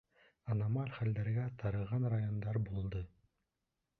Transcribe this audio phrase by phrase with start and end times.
[0.53, 3.05] Аномаль хәлдәргә тарыған райондар булды.